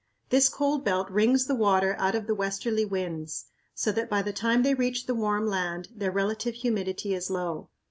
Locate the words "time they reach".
4.33-5.05